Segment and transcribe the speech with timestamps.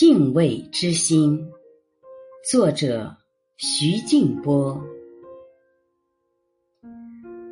[0.00, 1.50] 敬畏之心，
[2.50, 3.18] 作者
[3.58, 4.82] 徐静波。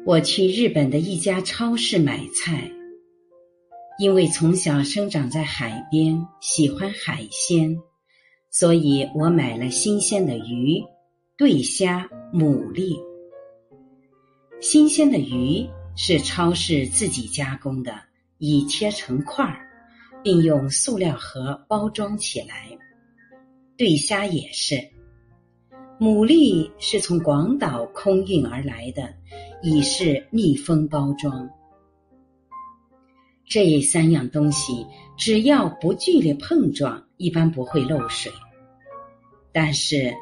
[0.07, 2.73] 我去日本的一家超市买菜，
[3.99, 7.79] 因为从小生长在海边，喜欢海鲜，
[8.51, 10.83] 所以我买了新鲜的鱼、
[11.37, 12.99] 对虾、牡蛎。
[14.59, 17.95] 新鲜的鱼是超市自己加工的，
[18.39, 19.68] 已切成块儿。
[20.23, 22.69] 并用塑料盒包装起来。
[23.77, 24.75] 对虾也是，
[26.01, 29.15] 牡蛎是从广岛空运而来的，
[29.63, 31.49] 已是密封包装。
[33.47, 34.87] 这三样东西
[35.17, 38.31] 只要不剧烈碰撞，一般不会漏水。
[39.53, 40.13] 但是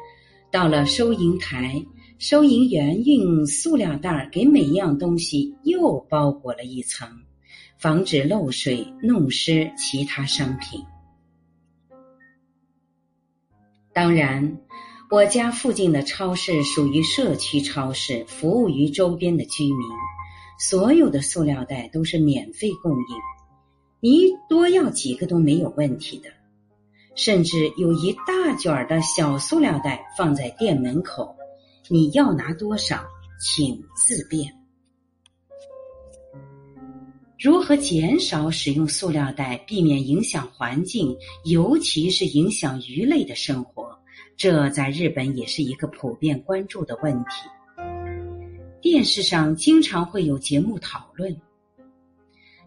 [0.51, 1.83] 到了收银台，
[2.19, 7.09] 收银员用塑料袋给每样东西又包裹了一层。
[7.77, 10.83] 防止漏水弄湿其他商品。
[13.93, 14.59] 当然，
[15.09, 19.87] 我家附近的超市属于社区超市，服务于周边的居民。
[20.59, 23.15] 所有的塑料袋都是免费供应，
[23.99, 26.29] 你多要几个都没有问题的。
[27.15, 31.35] 甚至有一大卷的小塑料袋放在店门口，
[31.89, 33.05] 你要拿多少，
[33.39, 34.56] 请自便。
[37.39, 43.95] 如何减少使用塑料袋，避免影响环境，尤其是影响鱼类的生活？
[44.35, 47.47] 这在日本也是一个普遍关注的问题。
[48.81, 51.39] 电视上经常会有节目讨论，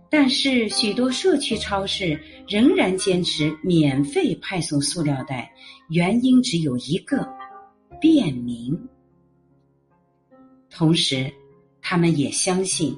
[0.08, 5.52] 但是许多社区超市仍然坚持免费派送塑料袋，
[5.88, 7.28] 原因只有一个：
[8.00, 8.78] 便民。
[10.70, 11.28] 同时，
[11.82, 12.96] 他们也相信。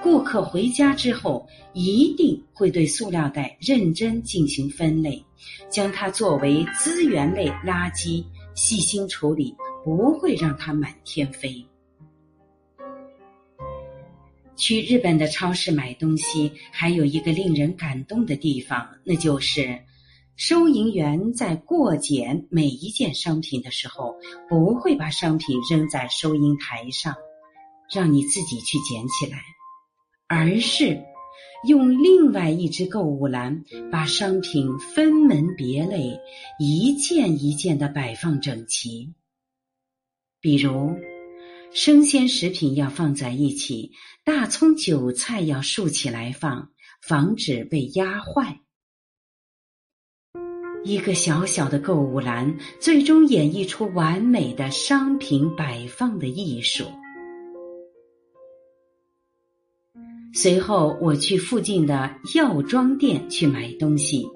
[0.00, 5.24] 顾客回家之后，一定会对塑料袋认真进行分类，
[5.68, 8.24] 将它作为资源类垃圾
[8.54, 11.64] 细心处理，不会让它满天飞。
[14.54, 19.80] 去日本的超市买东西，还有一个令人感动的地方，那就是
[20.36, 24.14] 收银员在过检每一件商品的时候，
[24.48, 27.14] 不会把商品扔在收银台上，
[27.92, 29.38] 让你自己去捡起来。
[30.28, 31.02] 而是
[31.66, 36.20] 用另外一只购物篮把商品分门别类，
[36.58, 39.14] 一件一件的摆放整齐。
[40.40, 40.94] 比如，
[41.72, 46.70] 生鲜食品要放在一起，大葱、韭菜要竖起来放，
[47.02, 48.60] 防止被压坏。
[50.84, 56.84] 一个小小的购物篮，最终演绎出完美的商品摆放的艺术。
[60.34, 64.26] 随后，我去附近的药妆店去买东西，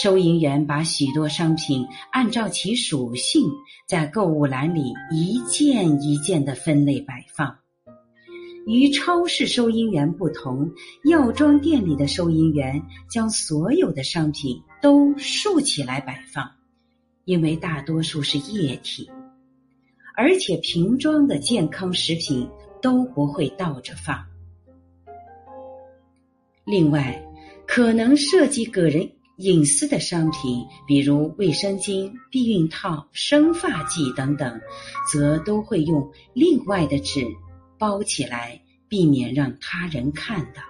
[0.00, 3.50] 收银员把许多商品按照其属性
[3.88, 7.56] 在购物篮里一件一件的分类摆放。
[8.66, 10.70] 与超市收银员不同，
[11.04, 16.48] 药妆店里的收银员将所有的商品都竖起来摆放，
[17.24, 19.10] 因为大多数是液体，
[20.14, 22.46] 而且瓶装的健康食品
[22.82, 24.29] 都不会倒着放。
[26.64, 27.20] 另外，
[27.66, 34.60] 可能涉及个人隐私的商品，比如卫生巾、避孕套、生发剂等等，
[35.10, 37.24] 则都会用另外的纸
[37.78, 40.62] 包起来，避免让他人看到。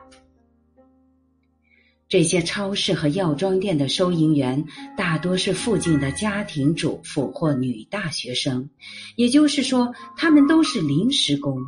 [2.08, 4.64] 这些超市和药妆店的收银员
[4.96, 8.68] 大多是附近的家庭主妇或女大学生，
[9.16, 11.60] 也就是说，他们都是临时工。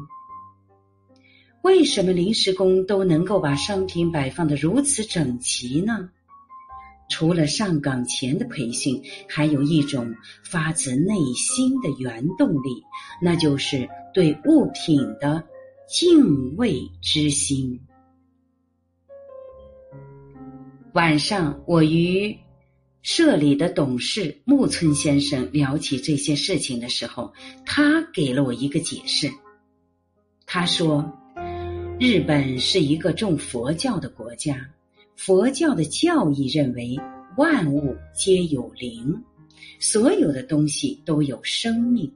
[1.63, 6.11] 为什么临时工都能够把商品摆放的如此整齐呢？
[7.09, 10.13] 除了上岗前的培训，还有一种
[10.43, 12.83] 发自内心的原动力，
[13.21, 15.45] 那就是对物品的
[15.87, 17.79] 敬畏之心。
[20.95, 22.37] 晚上，我与
[23.03, 27.33] 社里的董事木村先生聊起这些事情的时候，
[27.65, 29.31] 他给了我一个解释。
[30.45, 31.22] 他说。
[32.05, 34.69] 日本是一个重佛教的国家，
[35.15, 36.99] 佛教的教义认为
[37.37, 39.23] 万物皆有灵，
[39.79, 42.13] 所有的东西都有生命。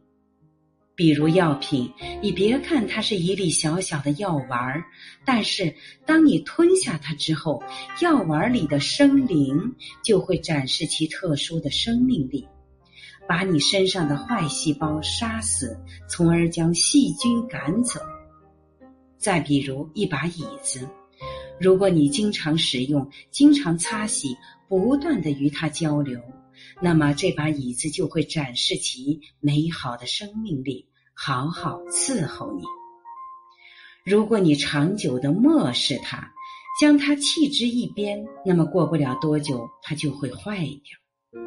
[0.96, 1.88] 比如药品，
[2.20, 4.82] 你别看它是一粒小小的药丸，
[5.24, 5.72] 但是
[6.04, 7.62] 当你吞下它之后，
[8.02, 9.72] 药丸里的生灵
[10.02, 12.44] 就会展示其特殊的生命力，
[13.28, 15.78] 把你身上的坏细胞杀死，
[16.08, 18.00] 从而将细菌赶走。
[19.18, 20.88] 再比如一把椅子，
[21.58, 24.36] 如果你经常使用、经常擦洗、
[24.68, 26.20] 不断的与它交流，
[26.80, 32.64] 那么这把椅子就会展示其美好的生命力，好好伺候你。
[34.04, 36.32] 如果你长久的漠视它，
[36.80, 41.42] 将它弃之一边，那么过不了多久，它就会坏掉。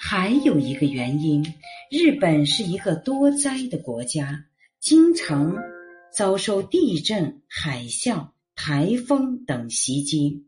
[0.00, 1.44] 还有一个原因，
[1.90, 4.44] 日本是一个多灾的国家，
[4.80, 5.54] 经常
[6.12, 10.44] 遭受地震、海啸、台风等袭击。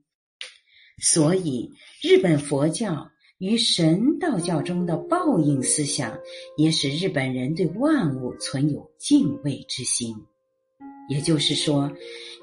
[0.99, 1.73] 所以，
[2.03, 6.19] 日本佛教与神道教中的报应思想，
[6.57, 10.15] 也使日本人对万物存有敬畏之心。
[11.09, 11.91] 也就是说，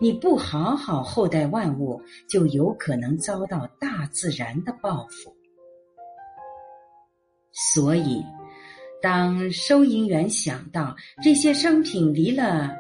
[0.02, 5.36] 你不好好厚待万物，就有可能遭到大自然的报复。
[7.52, 8.24] 所以，
[9.02, 12.76] 当收银员想到这些商品离了。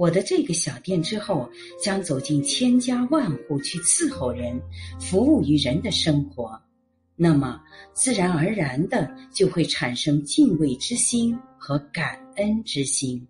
[0.00, 1.46] 我的这个小店之后
[1.78, 4.58] 将走进千家万户去伺候人，
[4.98, 6.58] 服务于人的生活，
[7.16, 7.60] 那么
[7.92, 13.28] 自然而然的就会产生敬畏之心和感恩之心。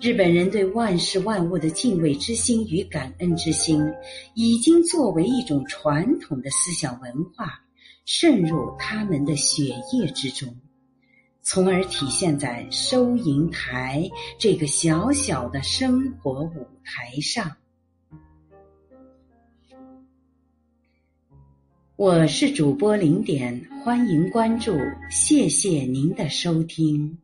[0.00, 3.78] 日本人对万事万物的敬畏之心与感恩之心，
[4.34, 7.60] 已经作为一种传统的思想文化，
[8.06, 10.48] 渗入他们的血液之中。
[11.42, 14.08] 从而体现在收银台
[14.38, 17.56] 这个小小的生活舞台上。
[21.96, 24.74] 我是主播零点，欢迎关注，
[25.10, 27.18] 谢谢您的收听。